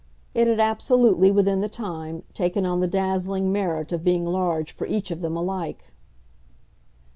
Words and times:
It 0.33 0.47
had 0.47 0.59
absolutely, 0.59 1.29
within 1.29 1.61
the 1.61 1.69
time, 1.69 2.23
taken 2.33 2.65
on 2.65 2.79
the 2.79 2.87
dazzling 2.87 3.51
merit 3.51 3.91
of 3.91 4.03
being 4.03 4.25
large 4.25 4.71
for 4.71 4.87
each 4.87 5.11
of 5.11 5.21
them 5.21 5.37
alike. 5.37 5.93